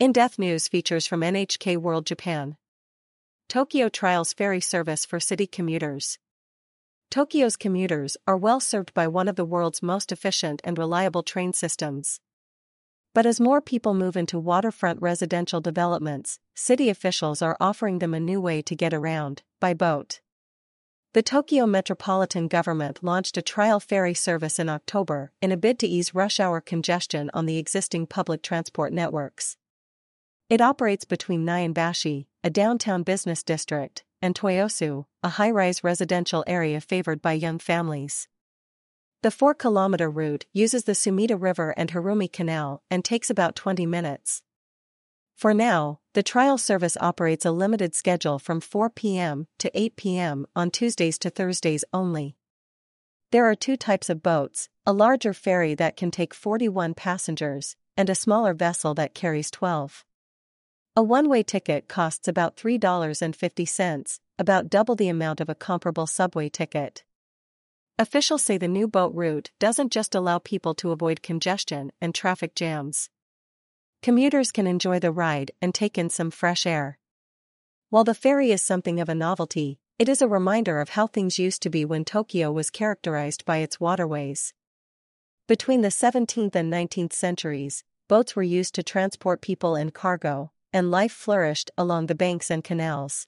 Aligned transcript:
In-depth 0.00 0.38
news 0.38 0.66
features 0.66 1.06
from 1.06 1.20
NHK 1.20 1.76
World 1.76 2.06
Japan. 2.06 2.56
Tokyo 3.50 3.90
trials 3.90 4.32
ferry 4.32 4.62
service 4.62 5.04
for 5.04 5.20
city 5.20 5.46
commuters. 5.46 6.18
Tokyo's 7.10 7.54
commuters 7.54 8.16
are 8.26 8.38
well 8.38 8.60
served 8.60 8.94
by 8.94 9.06
one 9.06 9.28
of 9.28 9.36
the 9.36 9.44
world's 9.44 9.82
most 9.82 10.10
efficient 10.10 10.62
and 10.64 10.78
reliable 10.78 11.22
train 11.22 11.52
systems. 11.52 12.18
But 13.14 13.26
as 13.26 13.42
more 13.42 13.60
people 13.60 13.92
move 13.92 14.16
into 14.16 14.38
waterfront 14.38 15.02
residential 15.02 15.60
developments, 15.60 16.38
city 16.54 16.88
officials 16.88 17.42
are 17.42 17.58
offering 17.60 17.98
them 17.98 18.14
a 18.14 18.20
new 18.20 18.40
way 18.40 18.62
to 18.62 18.74
get 18.74 18.94
around 18.94 19.42
by 19.60 19.74
boat. 19.74 20.22
The 21.12 21.22
Tokyo 21.22 21.66
Metropolitan 21.66 22.48
Government 22.48 23.04
launched 23.04 23.36
a 23.36 23.42
trial 23.42 23.80
ferry 23.80 24.14
service 24.14 24.58
in 24.58 24.70
October 24.70 25.30
in 25.42 25.52
a 25.52 25.58
bid 25.58 25.78
to 25.80 25.86
ease 25.86 26.14
rush 26.14 26.40
hour 26.40 26.62
congestion 26.62 27.30
on 27.34 27.44
the 27.44 27.58
existing 27.58 28.06
public 28.06 28.42
transport 28.42 28.94
networks. 28.94 29.58
It 30.50 30.60
operates 30.60 31.04
between 31.04 31.46
Nihonbashi, 31.46 32.26
a 32.42 32.50
downtown 32.50 33.04
business 33.04 33.44
district, 33.44 34.02
and 34.20 34.34
Toyosu, 34.34 35.04
a 35.22 35.28
high 35.28 35.52
rise 35.52 35.84
residential 35.84 36.42
area 36.44 36.80
favored 36.80 37.22
by 37.22 37.34
young 37.34 37.60
families. 37.60 38.26
The 39.22 39.30
4 39.30 39.54
kilometer 39.54 40.10
route 40.10 40.46
uses 40.52 40.84
the 40.84 40.96
Sumida 40.96 41.40
River 41.40 41.72
and 41.76 41.92
Harumi 41.92 42.30
Canal 42.32 42.82
and 42.90 43.04
takes 43.04 43.30
about 43.30 43.54
20 43.54 43.86
minutes. 43.86 44.42
For 45.36 45.54
now, 45.54 46.00
the 46.14 46.22
trial 46.24 46.58
service 46.58 46.96
operates 47.00 47.46
a 47.46 47.52
limited 47.52 47.94
schedule 47.94 48.40
from 48.40 48.60
4 48.60 48.90
p.m. 48.90 49.46
to 49.60 49.70
8 49.72 49.94
p.m. 49.94 50.46
on 50.56 50.72
Tuesdays 50.72 51.16
to 51.20 51.30
Thursdays 51.30 51.84
only. 51.92 52.34
There 53.30 53.48
are 53.48 53.54
two 53.54 53.76
types 53.76 54.10
of 54.10 54.20
boats 54.20 54.68
a 54.84 54.92
larger 54.92 55.32
ferry 55.32 55.76
that 55.76 55.96
can 55.96 56.10
take 56.10 56.34
41 56.34 56.94
passengers, 56.94 57.76
and 57.96 58.10
a 58.10 58.16
smaller 58.16 58.52
vessel 58.52 58.94
that 58.94 59.14
carries 59.14 59.48
12. 59.52 60.04
A 61.00 61.02
one 61.02 61.30
way 61.30 61.42
ticket 61.42 61.88
costs 61.88 62.28
about 62.28 62.58
$3.50, 62.58 64.20
about 64.38 64.68
double 64.68 64.94
the 64.94 65.08
amount 65.08 65.40
of 65.40 65.48
a 65.48 65.54
comparable 65.54 66.06
subway 66.06 66.50
ticket. 66.50 67.04
Officials 67.98 68.42
say 68.42 68.58
the 68.58 68.68
new 68.68 68.86
boat 68.86 69.14
route 69.14 69.50
doesn't 69.58 69.92
just 69.92 70.14
allow 70.14 70.38
people 70.38 70.74
to 70.74 70.90
avoid 70.90 71.22
congestion 71.22 71.90
and 72.02 72.14
traffic 72.14 72.54
jams. 72.54 73.08
Commuters 74.02 74.52
can 74.52 74.66
enjoy 74.66 74.98
the 74.98 75.10
ride 75.10 75.52
and 75.62 75.74
take 75.74 75.96
in 75.96 76.10
some 76.10 76.30
fresh 76.30 76.66
air. 76.66 76.98
While 77.88 78.04
the 78.04 78.12
ferry 78.12 78.52
is 78.52 78.62
something 78.62 79.00
of 79.00 79.08
a 79.08 79.14
novelty, 79.14 79.78
it 79.98 80.06
is 80.06 80.20
a 80.20 80.28
reminder 80.28 80.82
of 80.82 80.90
how 80.90 81.06
things 81.06 81.38
used 81.38 81.62
to 81.62 81.70
be 81.70 81.82
when 81.82 82.04
Tokyo 82.04 82.52
was 82.52 82.68
characterized 82.68 83.46
by 83.46 83.60
its 83.64 83.80
waterways. 83.80 84.52
Between 85.48 85.80
the 85.80 85.88
17th 85.88 86.54
and 86.54 86.70
19th 86.70 87.14
centuries, 87.14 87.84
boats 88.06 88.36
were 88.36 88.42
used 88.42 88.74
to 88.74 88.82
transport 88.82 89.40
people 89.40 89.76
and 89.76 89.94
cargo, 89.94 90.52
and 90.72 90.90
life 90.90 91.12
flourished 91.12 91.70
along 91.76 92.06
the 92.06 92.14
banks 92.14 92.50
and 92.50 92.64
canals. 92.64 93.26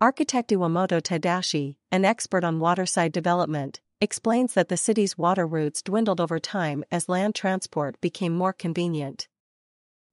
Architect 0.00 0.50
Iwamoto 0.50 1.00
Tadashi, 1.00 1.76
an 1.92 2.04
expert 2.04 2.42
on 2.42 2.58
waterside 2.58 3.12
development, 3.12 3.80
explains 4.00 4.54
that 4.54 4.68
the 4.68 4.76
city's 4.76 5.18
water 5.18 5.46
routes 5.46 5.82
dwindled 5.82 6.20
over 6.20 6.38
time 6.38 6.82
as 6.90 7.08
land 7.08 7.34
transport 7.34 8.00
became 8.00 8.34
more 8.34 8.52
convenient. 8.52 9.28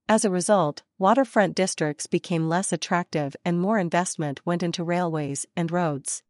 As 0.09 0.25
a 0.25 0.29
result, 0.29 0.83
waterfront 0.97 1.55
districts 1.55 2.07
became 2.07 2.49
less 2.49 2.73
attractive 2.73 3.35
and 3.45 3.59
more 3.59 3.77
investment 3.79 4.45
went 4.45 4.63
into 4.63 4.83
railways 4.83 5.45
and 5.55 5.72
roads. 5.72 6.23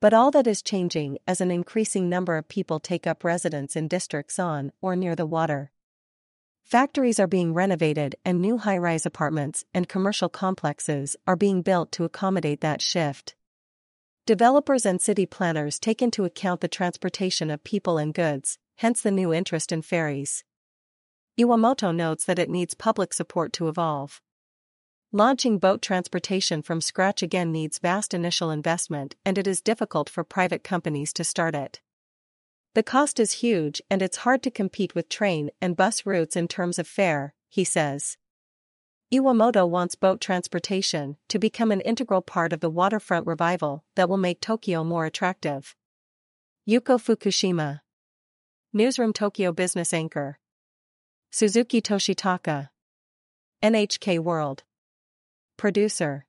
But 0.00 0.12
all 0.12 0.30
that 0.32 0.46
is 0.46 0.62
changing 0.62 1.18
as 1.26 1.40
an 1.40 1.50
increasing 1.50 2.08
number 2.08 2.36
of 2.36 2.48
people 2.48 2.80
take 2.80 3.06
up 3.06 3.22
residence 3.22 3.76
in 3.76 3.86
districts 3.86 4.38
on 4.38 4.72
or 4.80 4.96
near 4.96 5.14
the 5.14 5.26
water. 5.26 5.70
Factories 6.64 7.20
are 7.20 7.26
being 7.26 7.52
renovated 7.52 8.14
and 8.24 8.40
new 8.40 8.58
high 8.58 8.78
rise 8.78 9.04
apartments 9.04 9.64
and 9.74 9.88
commercial 9.88 10.28
complexes 10.28 11.16
are 11.26 11.36
being 11.36 11.62
built 11.62 11.92
to 11.92 12.04
accommodate 12.04 12.60
that 12.62 12.80
shift. 12.80 13.34
Developers 14.24 14.86
and 14.86 15.00
city 15.00 15.26
planners 15.26 15.78
take 15.78 16.00
into 16.00 16.24
account 16.24 16.60
the 16.60 16.68
transportation 16.68 17.50
of 17.50 17.64
people 17.64 17.98
and 17.98 18.14
goods, 18.14 18.58
hence 18.76 19.02
the 19.02 19.10
new 19.10 19.34
interest 19.34 19.72
in 19.72 19.82
ferries. 19.82 20.44
Iwamoto 21.38 21.94
notes 21.94 22.24
that 22.24 22.38
it 22.38 22.48
needs 22.48 22.74
public 22.74 23.12
support 23.12 23.52
to 23.54 23.68
evolve. 23.68 24.20
Launching 25.10 25.58
boat 25.58 25.82
transportation 25.82 26.62
from 26.62 26.80
scratch 26.80 27.22
again 27.22 27.52
needs 27.52 27.78
vast 27.78 28.14
initial 28.14 28.50
investment 28.50 29.14
and 29.26 29.36
it 29.36 29.46
is 29.46 29.60
difficult 29.60 30.08
for 30.08 30.24
private 30.24 30.64
companies 30.64 31.12
to 31.12 31.24
start 31.24 31.54
it. 31.54 31.80
The 32.74 32.82
cost 32.82 33.20
is 33.20 33.32
huge 33.32 33.82
and 33.90 34.00
it's 34.00 34.18
hard 34.18 34.42
to 34.44 34.50
compete 34.50 34.94
with 34.94 35.10
train 35.10 35.50
and 35.60 35.76
bus 35.76 36.06
routes 36.06 36.36
in 36.36 36.48
terms 36.48 36.78
of 36.78 36.88
fare, 36.88 37.34
he 37.50 37.64
says. 37.64 38.16
Iwamoto 39.12 39.68
wants 39.68 39.94
boat 39.94 40.22
transportation 40.22 41.18
to 41.28 41.38
become 41.38 41.70
an 41.70 41.82
integral 41.82 42.22
part 42.22 42.50
of 42.54 42.60
the 42.60 42.70
waterfront 42.70 43.26
revival 43.26 43.84
that 43.94 44.08
will 44.08 44.16
make 44.16 44.40
Tokyo 44.40 44.82
more 44.84 45.04
attractive. 45.04 45.76
Yuko 46.66 46.98
Fukushima. 46.98 47.80
Newsroom 48.72 49.12
Tokyo 49.12 49.52
Business 49.52 49.92
Anchor. 49.92 50.38
Suzuki 51.30 51.82
Toshitaka. 51.82 52.70
NHK 53.62 54.18
World. 54.18 54.62
Producer. 55.58 56.24